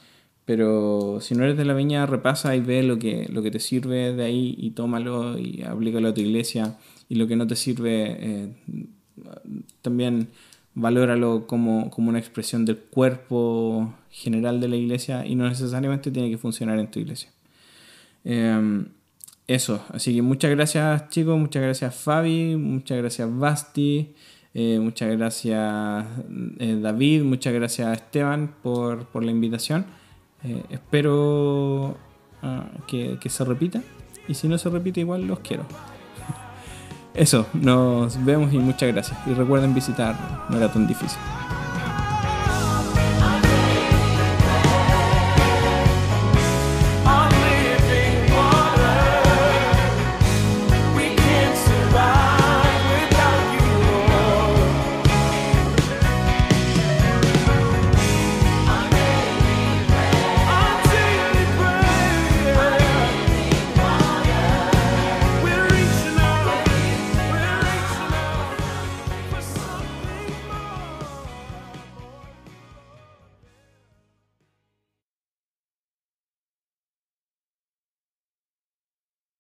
pero 0.45 1.19
si 1.21 1.35
no 1.35 1.45
eres 1.45 1.57
de 1.57 1.65
la 1.65 1.75
viña 1.75 2.07
repasa 2.07 2.57
y 2.57 2.61
ve 2.61 2.83
lo 2.83 2.99
que, 2.99 3.29
lo 3.31 3.43
que 3.43 3.51
te 3.51 3.61
sirve 3.61 4.13
de 4.13 4.25
ahí 4.25 4.55
y 4.59 4.73
tómalo 4.73 5.39
y 5.39 5.63
aplícalo 5.63 6.09
a 6.09 6.15
tu 6.15 6.21
iglesia 6.21 6.77
y 7.09 7.15
lo 7.15 7.27
que 7.27 7.37
no 7.37 7.47
te 7.47 7.57
sirve 7.57 8.17
eh, 8.19 8.57
también 9.81 10.29
valóralo 10.75 11.47
como, 11.47 11.91
como 11.91 12.09
una 12.09 12.19
expresión 12.19 12.65
del 12.65 12.79
cuerpo 12.79 13.95
general 14.11 14.61
de 14.61 14.69
la 14.69 14.77
iglesia 14.77 15.25
y 15.27 15.35
no 15.35 15.49
necesariamente 15.49 16.11
tiene 16.11 16.31
que 16.31 16.39
funcionar 16.39 16.79
en 16.79 16.91
tu 16.91 16.99
iglesia. 17.01 17.31
Em, 18.25 18.87
eso, 19.47 19.85
así 19.91 20.15
que 20.15 20.23
muchas 20.23 20.51
gracias 20.51 21.09
chicos, 21.11 21.39
muchas 21.39 21.63
gracias 21.63 21.95
Fabi, 21.95 22.57
muchas 22.57 22.99
gracias 22.99 23.29
Basti, 23.39 24.15
eh, 24.55 24.79
muchas 24.81 25.11
gracias 25.11 26.07
eh, 26.59 26.79
David, 26.81 27.23
muchas 27.23 27.53
gracias 27.53 27.93
Esteban 27.93 28.55
por, 28.63 29.07
por 29.07 29.23
la 29.25 29.31
invitación. 29.31 29.87
Eh, 30.45 30.63
espero 30.71 31.97
ah, 32.43 32.71
que, 32.87 33.19
que 33.21 33.29
se 33.29 33.45
repita 33.45 33.83
y 34.29 34.35
si 34.35 34.49
no 34.49 34.59
se 34.59 34.71
repite 34.71 35.01
igual 35.01 35.27
los 35.27 35.41
quiero. 35.41 35.67
Eso, 37.15 37.47
nos 37.53 38.23
vemos 38.25 38.53
y 38.53 38.59
muchas 38.59 38.93
gracias. 38.93 39.17
Y 39.27 39.35
recuerden 39.35 39.73
visitar, 39.73 40.17
no 40.49 40.57
era 40.57 40.69
tan 40.69 40.87
difícil. 40.87 41.19